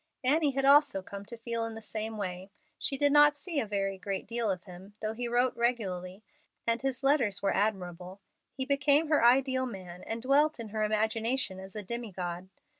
[0.23, 2.49] Annie had also come to feel in the same way.
[2.79, 6.23] She did not see a very great deal of him, though he wrote regularly,
[6.65, 8.19] and his letters were admirable.
[8.51, 12.49] He became her ideal man and dwelt in her imagination as a demi god.